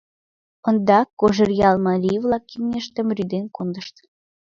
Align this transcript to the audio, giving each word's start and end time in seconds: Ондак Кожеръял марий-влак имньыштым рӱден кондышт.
Ондак 0.67 1.07
Кожеръял 1.19 1.75
марий-влак 1.87 2.43
имньыштым 2.57 3.07
рӱден 3.17 3.45
кондышт. 3.55 3.95